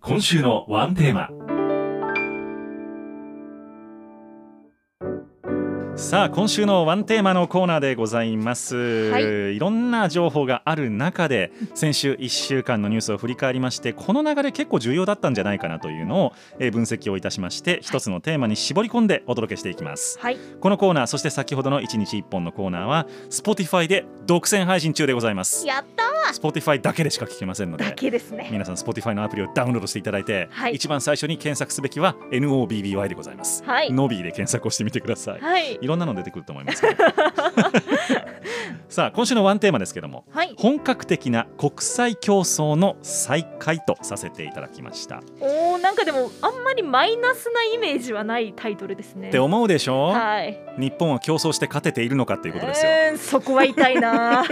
[0.00, 1.30] 今週のワンテーマ
[5.96, 9.58] さあ今週のワンテーマのコーナーでございます、、はい。
[9.58, 20.18] ろんな情報がある中で先週1週間のニュースを振り返りましてこの流れ結構重要だったんじゃないかなというのを、えー分析をいたしまして一つのテーマに絞り込んでお届けしていきます。
[20.20, 20.36] はい。
[20.60, 25.66] このコーナーそして先ほどの1日1本のコーナーは Spotify で独占配信中でございます。
[25.66, 26.04] やった
[26.34, 28.50] Spotify だけでしか聞けませんのだでけですね。
[28.52, 30.74] 皆さん Spotify のアプリをダウンロードしていただいて、はい。
[30.74, 33.90] 一番最初に検索すべきは NOBBY でございます、はい。
[33.90, 37.04] ノビーで検索をしてみてください、はいいろんなの出てくると思いますけど。
[38.88, 40.54] さあ今週のワンテーマですけどもはい。
[40.58, 49.28] 本格的な国際競争の再開とさせていただきました、おーなんかでもあんまりマイナスなイメージはないタイトルですね。
[49.28, 50.58] って思うでしょ、はい。
[50.78, 52.92] 日本は競争して勝てているのかっていうことですよ。
[53.16, 54.44] そこは痛いな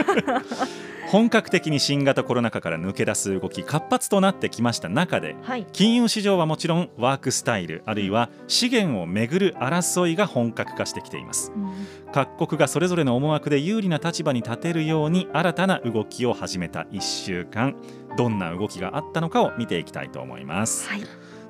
[1.14, 5.64] 本格的に新型コロナ禍から抜け出す動き活発となってきました中ではい。
[5.70, 11.52] 金融市場はもちろんワークスタイルあるいは資源をめぐる争いが本格化してきています。
[11.54, 11.72] うん。
[12.12, 17.76] 各国がそれぞれの思惑で有利な立場に立てるように新たな動きを始めた1週間。
[18.16, 20.88] どんな動きがあったのかを見ていきたいと思います。
[20.88, 21.02] はい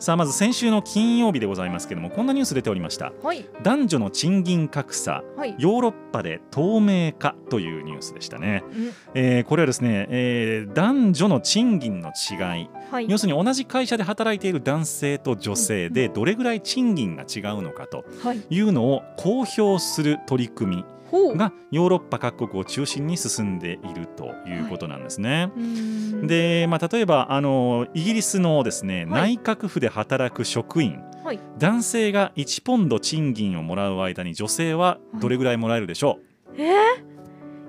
[0.05, 3.14] さあまず先週の金曜日でございますけどもこんなニュース出ておりました。
[3.23, 3.49] はい。
[3.62, 5.55] 男女の賃金格差はい。
[5.59, 8.93] ヨーロッパで透明化というニュースでしたね、うん。
[9.14, 12.69] えーこれはですね、えー男女の賃金の違い。
[12.90, 13.07] はい。
[13.09, 18.43] 要するに同じ会社で働いている男性と女性でどれぐらい賃金が違うのかとはい。
[18.51, 20.85] いうのを公表する取り組み
[21.37, 25.50] がヨーロッパ各国を中心に進んでいるということなんですね。
[25.57, 26.27] うーん。
[26.27, 29.37] で、まあ、例えばあのイギリスのですね、はい。
[29.37, 31.03] 内閣府で働く職員。
[31.24, 31.40] はい。
[31.59, 36.18] 男性が1ポンド賃金をもらう間に女性はどれぐらいもらえるでしょ
[36.53, 36.70] う、え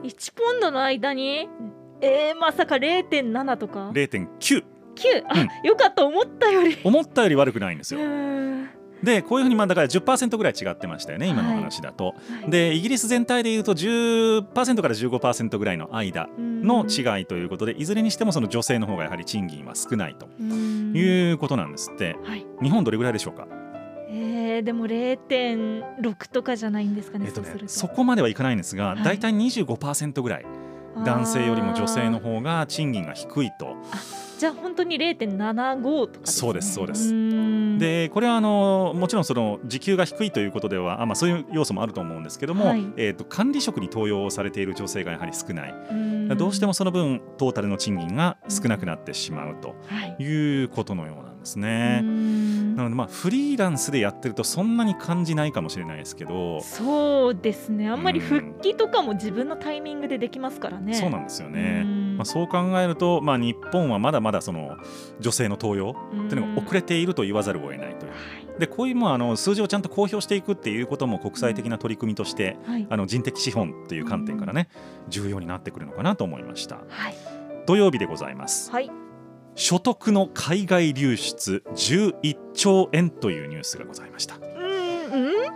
[0.03, 1.47] ー、1ポンドの間に？
[2.01, 4.27] えー、まさか0.7とか？0.9
[4.95, 6.05] 9あ、よかった。
[6.05, 6.77] 思ったより。
[6.83, 8.05] 思ったより悪くないんですうよ。
[9.05, 12.07] でこういうふうにまあだから10%ぐらい違ってましたよね今の話だと。
[12.07, 12.13] は
[12.47, 12.49] い。
[12.51, 20.93] でイギリス全体でいうと10%から15%ぐらいの間の違いということでいずれにしてもその女性の方がやはり賃金は少ないとうん。
[20.95, 22.17] いうことなんですって。
[22.23, 22.45] はい。
[22.61, 23.47] 日本どれぐらいでしょうか、
[24.09, 29.03] えー、でも0.6とかじゃないんですかね、えっとねそこまではいかないんですが、はい。
[29.03, 30.45] だいたい25%ぐらい
[31.05, 33.75] 男性よりも女性の方が賃金が低いと。
[34.37, 36.21] じゃあ本当に0.75とかね。
[36.25, 37.13] そうですそうです。
[37.79, 42.85] でこれはあのもちろんその時給が低いということではあ、まあ、そういう要素もあると思うんですけども、はい。
[42.97, 46.27] えー、と管理職に登用されている女性がやはり少ない、ん。
[46.37, 50.23] どうしてもその分トータルの賃金が少なくなってしまうとはい。
[50.23, 52.01] いうことのようなんですね。
[52.03, 52.75] うん。
[52.75, 57.89] なのでまあフリーランスでやってるとそんなに感じないかもしれないですけど、そうですね。
[57.89, 58.25] あんまりうん。
[58.25, 60.95] 復帰とかも自分のタイミングでできますからね。
[60.95, 61.83] そうなんですよね。
[61.85, 62.17] うん。
[62.17, 64.77] まあ、そう考えると、まあ、日本はまだまだその
[65.19, 65.95] 女性の登用
[66.29, 68.11] というのが遅れていると言わざるを得ないという。
[68.59, 72.87] でこういうもうあの数字をちゃんと公表していくっていうことも国際的な取り組みとして、はい。
[72.89, 74.69] あの人的資本という観点からね、
[75.09, 76.77] 重要になってくるのかなと思いました。
[76.87, 77.15] はい。
[77.67, 78.71] 土曜日でございます。
[78.71, 79.04] はい
[79.55, 84.35] 所得の海外流出11兆円というニュースがございました。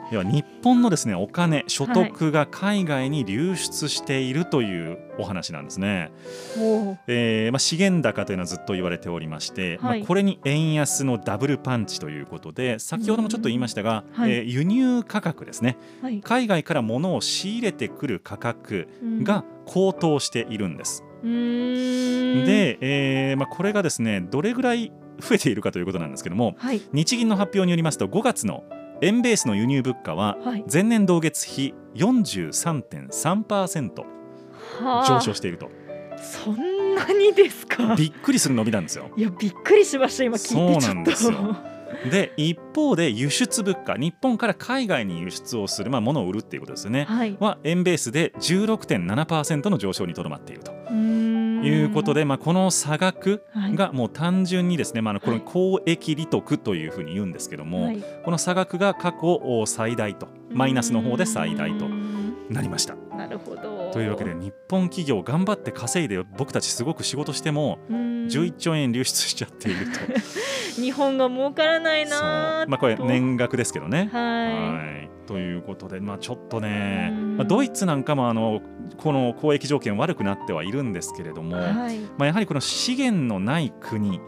[0.09, 6.11] では日本のですねお金所得が海外に流出しているというお話なんですね、
[6.57, 6.99] ほう。
[7.07, 9.99] えーまあ、資源高というのはずっと言われておりまして、はい。
[9.99, 14.31] まあ、これに円安のダブルパンチということで先ほどもちょっと言いましたが、うんはい。
[14.31, 15.77] えー輸入価格ですね。
[16.01, 16.21] はい。
[16.21, 19.23] 海外から物を仕入れてくる価格うん。
[19.23, 21.03] が高騰しているんです。
[21.23, 26.81] で、えーまあ、これがですねどれぐらい増えているかということなんですけどもはい。
[26.93, 28.63] 日銀の発表によりますと5月の
[29.01, 30.63] 円ベースの輸入物価ははい。
[30.71, 34.01] 前年同月比43.3%
[34.83, 35.07] はあ。
[35.07, 35.69] 上昇していると。
[36.21, 37.95] そんなにですか？
[37.95, 39.09] びっくりする伸びなんですよ。
[39.15, 40.81] いやびっくりしました今聞いて。
[40.81, 41.55] ちょっとそうなんですよ
[42.09, 47.05] で一方で輸出物価日本から海外に輸出をする、まあ、物を売るっていうことですよね。
[47.05, 47.35] はい。
[47.39, 50.71] は円ベースで16.7%の上昇にとどまっていると。
[51.61, 53.75] いうことで、まあ、この差額はい。
[53.75, 55.43] がもう単純にですね、まあ、あのこれはい。
[55.45, 58.03] 交易利得というふうに言うんですけども、はい。
[58.23, 61.87] この差額が過去最大とマイナスの方で最大と
[62.49, 62.95] なりました。
[63.15, 63.91] なるほど。
[63.91, 68.09] というわけで日本企業頑張って稼いで僕たちすごく仕事してもうーん。
[68.29, 69.99] 11兆円流出しちゃっていると。
[70.79, 74.09] 日本が儲からないなーまあこれと年額ですけどね。
[74.11, 75.09] ははい。
[75.27, 77.37] ということで、まあ、ちょっとね、うん。
[77.37, 78.61] まあ、ドイツなんかもあの
[78.97, 81.99] この交易条件悪くなってはいるんですけれどいも、はい。
[81.99, 84.19] まあ、やはりこの資源のない国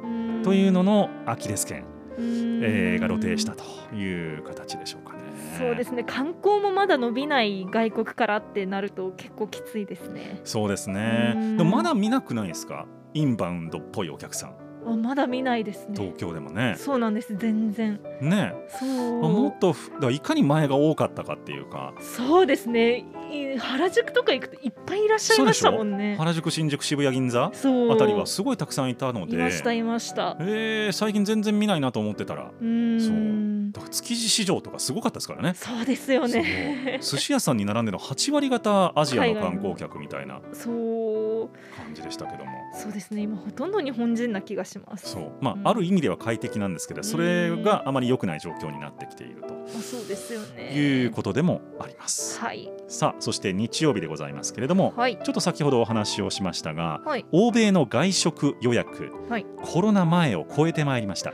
[0.44, 1.86] というののアキレス腱、
[2.20, 3.64] えーが露呈したと
[3.96, 5.22] いう形でしょうかね。
[5.58, 6.04] そうですね。
[6.04, 10.40] 観光もまだ伸びない外国からってなると結構きついですね。
[10.44, 11.34] そうですね。
[11.36, 11.58] うん。
[11.58, 12.86] でもまだ見なくないですか？
[13.16, 15.96] インバウンドっぽいお客さんあまだ見ないですね。
[15.96, 16.76] 東京でもね。
[16.78, 17.36] そうなんです。
[17.36, 18.00] 全然。
[18.20, 18.54] ね。
[18.80, 19.26] そう。
[19.26, 21.94] あもっとふだいかに前が多かったかっていうか。
[22.00, 23.06] そうですね。
[23.32, 26.15] い原宿とか行くといっぱいいらっしゃいましたもんね。
[26.17, 27.91] 原宿新宿渋谷銀座そう。
[27.91, 29.36] あたりはすごいたくさんいたので。
[29.36, 30.38] いましたいました。
[30.39, 32.52] えー、最近全然見ないなと思ってたら。
[32.60, 33.72] うーん。
[33.72, 35.54] だから築地市場とかすごかったですからね。
[35.56, 37.00] そうですよね。
[37.02, 37.20] そう。
[37.20, 40.41] 寿司屋さんに並んでるの8割方アジアの観光客みたいな。
[40.54, 42.51] そう感じでしたけども。
[42.73, 43.21] そうですね。
[43.21, 45.10] 今ほとんど日本人な気がします。
[45.10, 45.32] そう。
[45.41, 45.67] まあ、うん。
[45.67, 49.47] ある意味では快適なんですけどそれがあまり良くない状況になってきていると。
[49.47, 50.73] あそうですよね。
[50.73, 52.39] いうことでもあります。
[52.39, 52.71] はい。
[52.88, 55.17] さあそして日曜日でございますけれどもはい。
[55.23, 57.25] ちょっと先ほどお話をしましたがはい。
[57.32, 59.45] 欧米の外食予約、はい。
[59.63, 61.34] コロナ前を超えてまいりました。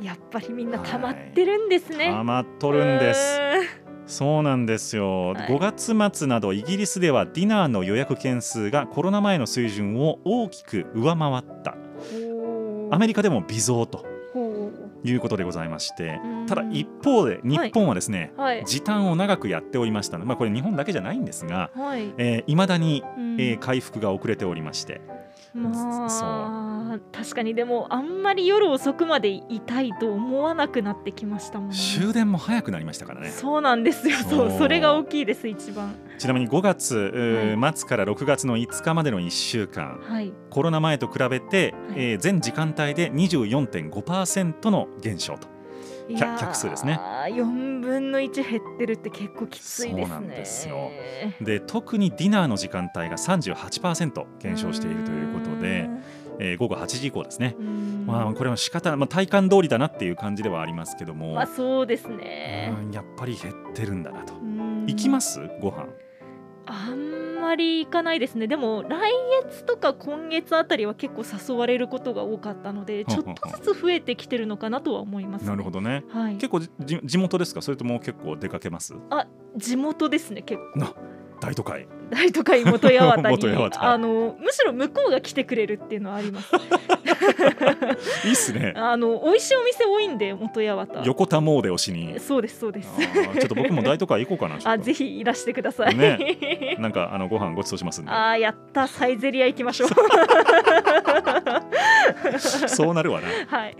[0.00, 2.10] やっぱりみんな溜まってるんですね。
[2.10, 3.40] 溜まっとるんです。
[4.08, 5.48] うそうなんですよ、はい。
[5.48, 11.76] 5月末などイギリスではディナーの予約件数がコロナ前の水準を大きく上回った。
[12.90, 14.06] アメリカでも微増と
[15.04, 16.20] いうことでございまして。
[16.24, 16.46] うん。
[16.46, 18.64] ただ一方で日本はですね、はい。
[18.64, 20.24] 時短を長くやっておりましたの。
[20.24, 23.28] で、まあ、これ日本だけじゃないんですが、はい、えー、未だに、うん。
[23.40, 25.00] えー回復が遅れておりまして
[25.58, 31.76] まあ確かにでもあんまり夜遅くまでいたいと思わなくなってきましたもんね。
[31.76, 33.30] 終電も早くなりましたからね。
[33.30, 34.16] そうなんですよ。
[34.18, 35.94] そうそれが大きいです一番。
[36.18, 40.00] ちなみに5月、は末から6月の5日までの1週間。
[40.02, 40.32] はい。
[40.50, 42.12] コロナ前と比べて、はい。
[42.12, 45.48] えー全時間帯で24.5%の減少と。
[46.16, 46.98] 客数ですね。
[47.26, 50.02] 4分の1減ってるって結構きついですね。
[50.02, 50.90] そうなんですよ。
[51.40, 55.88] で特にディナーの時間帯が38%減少しているということで、
[56.40, 57.56] えー午後8時以降ですね、
[58.06, 62.72] まあ、これは仕方、まあ、体感通りだなっていう感じではありますけども、まあそうですね。
[62.84, 64.34] うんやっぱり減ってるんだなと。
[64.34, 65.40] 行行きます？
[65.60, 65.86] ご飯。
[66.66, 68.46] あんまり行かないですね。
[68.46, 69.10] でも来
[69.44, 71.22] 月とか今月あたりは結構
[71.54, 76.04] 誘われることが多かったのでちょっとずつ増えてきてるのかなとは思います、ね、なるほどね。
[76.10, 76.34] はい。
[76.34, 76.70] 結構じ
[77.02, 77.62] 地元ですか？
[77.62, 78.94] それとも結構出かけます？
[79.56, 80.78] 地元ですね結構。
[80.78, 80.94] な
[81.40, 86.50] 大都会大都会元八幡にあのむしろ向こうが来てくれるっていうのはあります
[88.26, 88.72] いいっすね。
[88.76, 91.02] あの美味しいお店多いんで元八幡。
[91.04, 92.18] 横田詣でをしに。
[92.20, 92.90] そうですそうです。
[92.98, 96.76] ちょっと僕も大都会行こうかな あぜひいらしてください、ね。
[96.78, 98.10] なんかあのご飯ごちそうしますんで。
[98.10, 98.86] あーやった。
[98.86, 99.88] サイゼリア行きましょう。
[102.68, 103.28] そうなるわな。
[103.46, 103.76] はい。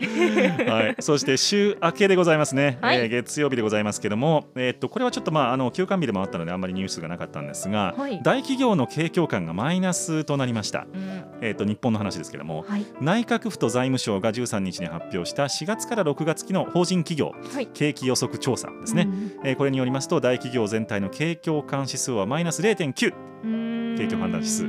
[0.68, 2.98] はい、そして週明けでございますね、はい。
[2.98, 11.24] えー月曜日でございますけども、えーっとこれはちょっとまああの休館日でもあったのであんまりニュースがなかったんですが、はい大企業の景況感がマイナスとなりました、うん。
[11.40, 12.86] えーっと日本の話ですけどもはい。
[13.00, 17.66] 内閣府と財務省が13日に発表した4月から6月期の法人企業はい。
[17.68, 19.08] 景気予測調査ですね、
[19.44, 23.96] えーこれによりますと大企業全体の景況感指数はマイナス0.9うん。
[23.96, 24.66] 景況判断指数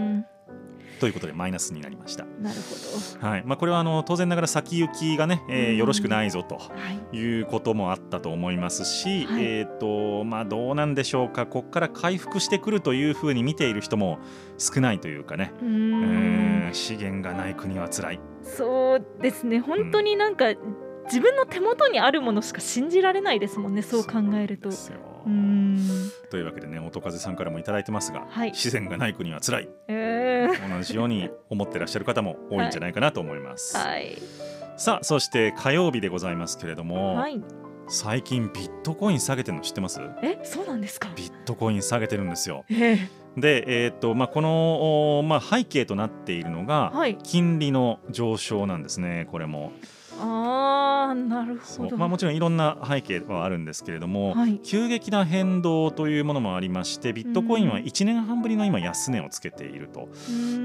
[1.00, 2.26] ということでマイナスになりました、
[3.22, 3.44] ほはい。
[3.46, 5.78] まあ、これはあの当然ながら先行きがね、えーうん。
[5.78, 6.60] よろしくないぞと。
[7.14, 7.18] い。
[7.18, 9.44] いうこともあったと思いますし、はい。
[9.44, 11.46] えっ、とまあどうなんでしょうか。
[11.46, 14.20] ここから回復してくるというふうに見ている人も
[14.58, 16.70] 少ないというかね、ううーん。
[16.70, 18.20] ん、資源がない国は辛い。
[18.44, 19.60] そうですね。
[19.60, 20.46] 本当になんか、
[21.10, 24.70] 自分の手元にあるものしか信じられないですもんねそう考えると。
[26.30, 28.52] というわけでね音風さんからもいただいてますが、はい。
[28.52, 29.70] 自然がない国は辛い。
[29.88, 30.78] えー。
[30.78, 34.18] 同じように思ってらっしゃる方も多いんじゃないかなと思います、はい。
[34.78, 37.42] さあそして火曜日でございますけれども、はい。
[37.88, 40.00] 最近ビットコイン下げてるの知ってます？
[40.22, 41.10] えそうなんですか。
[41.16, 42.64] ビットコイン下げてるんですよ。
[42.70, 47.18] えで、えーっとまあ、この、おまあ、背景となっているのが、ーはい。
[47.24, 49.72] 金利の上昇なんですね、これも。
[51.14, 51.98] なるほど。
[51.98, 54.60] まあ、もちろんいろんな背景はあるんですけれども、はい。
[54.64, 60.10] 急激な変動というものもありまして、ビットコインはうん1年半ぶりの今、安値をつけていると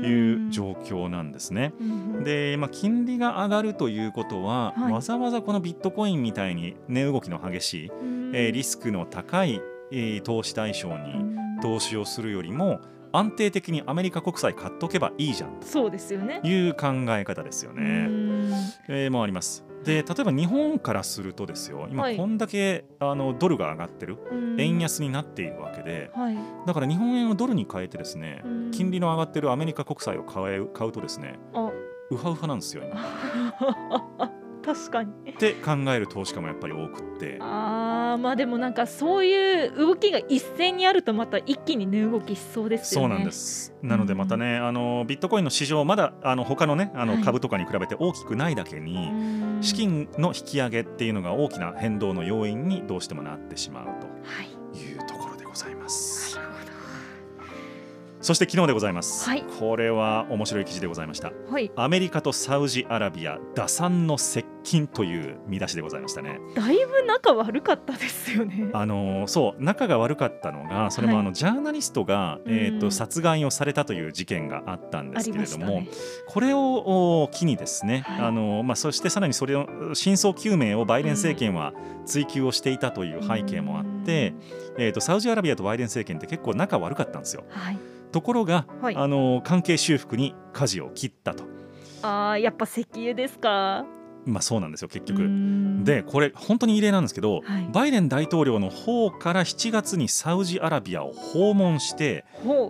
[0.06, 1.72] いう状況なんですね。
[1.80, 4.92] 況で、まあ、金利が上がるということは、はい。
[4.92, 7.90] わざわざこのビットコインみたいに値動きの激しい、
[8.32, 12.80] えーリスクの高い、えー投資対象に投資をするよりも
[13.16, 16.40] 安定的にアメリカ国債買っとけばいいじゃんそうですよね。
[16.42, 18.06] という考え方ですようね。
[18.06, 18.52] ん。
[18.88, 19.64] えーもあります。
[19.84, 22.16] で例えば日本からするとですよ今はい。
[22.16, 24.18] こんだけ、あのドルが上がってる。
[24.32, 24.60] うん。
[24.60, 26.10] 円安になっているわけで。
[26.14, 26.36] はい。
[26.66, 28.70] だから日本円をドルに変えてですねうん。
[28.72, 31.70] 金利の上がってるアメリカ国債を買う買うとですねあ。
[32.10, 34.30] ウハウハなんですよ今。
[34.64, 37.38] 確かにって考える投資家もやっぱり多くって。
[37.40, 43.08] あーまあでもなんかそういう動きが一斉にあるとまた一気に値動きしそうですよね。
[43.08, 43.74] そうなんです。
[43.82, 53.92] なのでまたね、あのビットコインの市場まだあの他のねあはいの株とかに比べて大きくないだけに、うん資金の引き上げっていうのが大きな変動の要因にどうしてもなってしまうは
[54.42, 54.48] い。
[54.74, 56.36] というところでございます。
[56.36, 56.54] なるほ
[58.20, 59.28] そして昨日でございます。
[59.28, 61.30] はいこれは面白い記事でございました。
[61.30, 61.52] ど。
[61.52, 61.70] はい。
[61.76, 66.40] アメリカとサウジアラビア打算の接近という見出しでございましたね。
[66.56, 68.70] だいぶ仲悪かったですよね。
[68.72, 75.88] あのそう仲が悪かったのがそれもはいあの、ジャーナリストが、えー、とうん殺害をされたという事件があったんであすけれども、ね。
[76.26, 81.72] これをお機にですね、はいあのまあ、そしてさらにそれを真相究明をバイデン政権は
[82.06, 84.34] 追及をしていたという背景もあって、
[84.78, 87.44] えー、とサウジアラビアとバイデン政権って結構仲悪かったんですよ。
[87.50, 87.78] はい。
[88.12, 91.44] ところが、はいあの関係修復に舵を切ったと、
[92.02, 93.84] ああやっぱ石油ですか？
[94.26, 95.22] まあ、そうなんですよ結う局。
[95.22, 102.24] んでこれ本当に異例なんですけど、はいバイデン大統領の方から7月にサウジアラビアを訪問して。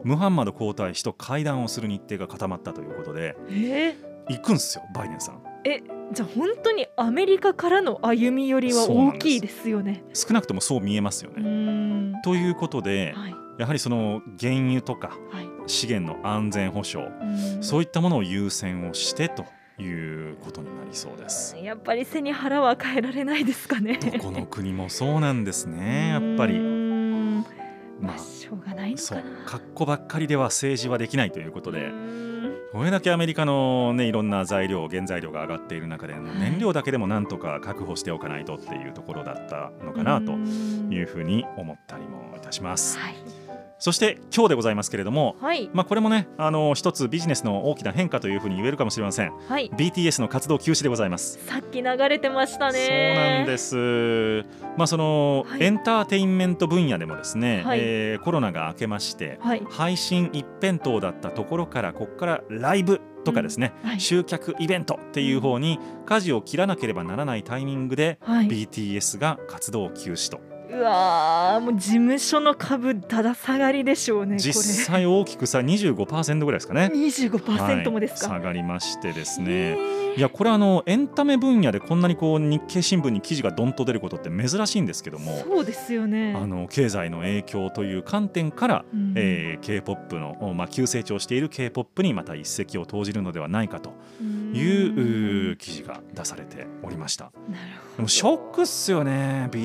[0.05, 3.95] ムハンマド皇太子と会談をする日程が固まったということでえ？
[4.31, 5.43] 行くんですよバイデンさん。
[5.65, 10.05] ー、じゃあ本当にアメリカからの歩み寄りは大きいですよね。
[10.15, 11.49] 少なくともそう見えますようね。
[11.49, 12.23] ん。
[12.23, 15.49] ということではいやはりその原油とかはい。
[15.67, 19.45] 資源の安全保障うんそういったものを優先をしてと
[19.79, 21.57] いうことになりそうです。
[21.57, 23.99] やっぱり背に腹は変えられないですかね。
[23.99, 26.59] どこの国もそうなんですねやっぱり。
[26.59, 27.45] ま
[28.01, 29.45] まあしょうがないあそうのかな。
[29.47, 31.91] 格好ばっかりでは政治はできないということで
[32.73, 42.99] これだけアメリカのねいろんな材料原材料が上がっている中で燃料だけでもなんとか確保しておかないとっていうところだったのかなというふうに思ったりもいたします。
[42.99, 43.15] はい
[43.85, 45.69] そして今日でございますけれどもはい。
[45.75, 49.33] まあ、これもねあの一つビジネスの大きな変化というふうに言えるかもしれません。
[49.47, 49.71] はい。
[49.77, 51.39] BTS の活動休止でございます。
[51.45, 52.79] さっき流れてましたね。
[52.79, 54.43] そうなんです。
[54.79, 55.65] まあその、はい。
[55.65, 57.79] エンターテインメント分野でもですね、はい。
[57.83, 59.63] えーコロナが明けましてはい。
[59.69, 64.01] 配信一辺倒だったところからここからライブとかですね、はい。
[64.01, 68.47] 集客イベントっていう方に舵を切らなければならないタイミングで、はい。
[68.47, 74.39] BTS が活動休止とうわーもう事務所の株だだ下がりでしょうね。
[74.39, 74.55] 実
[74.87, 77.01] 際大きくさ25%ぐらいですかねこれ。
[77.01, 78.31] 25%もですか？
[78.33, 79.77] はい下がりましてですね。
[80.17, 86.35] いやこれあのエンタメ分野でこんなにこう日経新聞に記事がどんと出ることって珍しいんですけどもそうですよね。
[86.37, 93.93] あの経済の影響という観点から、うんえー、K-POP の、まあ、急成長している K-POP にまた一石を投じるのではないかと
[94.53, 97.33] いうう記事が出されておりました。
[97.49, 99.65] なるほどでもショックっすよね BTS、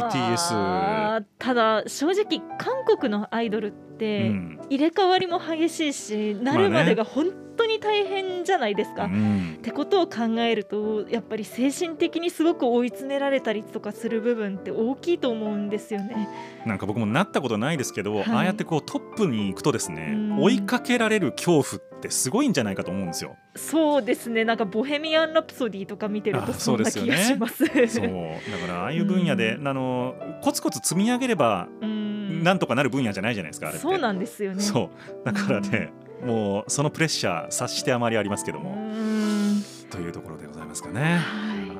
[0.90, 4.60] まあただ正直韓国のアイドルってうん。
[4.70, 9.06] 入れ替わりも激しいし、なるまでが本当に大変じゃないですか。
[9.06, 9.58] うん。
[9.60, 16.30] ってことを考えるとやっぱり精神的にすごく追い詰められたりとかする部分って大きいと思うんですよね。
[16.66, 18.24] なんか僕もなったことないですけど、はい。
[18.30, 20.44] ああやってこうトップに行くとですねうん。
[20.44, 23.36] 追いかけられる恐怖ってすごいんじゃないかと思うんですよ。
[23.56, 24.46] そうですね。
[24.46, 27.12] なんか「ボヘミアン・ラプソディ」とか見てるあとそそな気うんですよね。
[27.12, 27.66] がします。
[27.88, 28.08] そう。
[28.08, 32.10] だからああいう分野で、うあのコツコツ積み上げればうん。
[32.44, 34.62] なんとかなる分野じゃないじゃないですかそうなんですよね。
[34.62, 34.90] そ
[35.24, 35.26] う。
[35.26, 35.92] だからね、
[36.26, 39.64] もうそのプレッシャー察してあまりありますけどうも、ん。
[39.90, 41.18] というところでございますかね。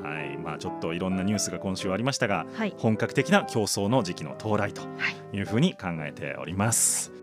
[0.02, 0.38] ははい。
[0.38, 2.74] まあ、ちょっといろんなニュースが今週ありましたがい、はい。
[2.78, 4.88] 本格的な競争の時期の到来とは
[5.34, 5.38] い。
[5.38, 7.19] いうふうに考えております。